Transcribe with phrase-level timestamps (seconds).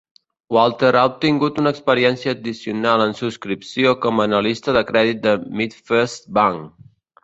[0.55, 6.31] Walter ha obtingut una experiència addicional en subscripció com a analista de crèdit al MidFirst
[6.43, 6.95] Bank.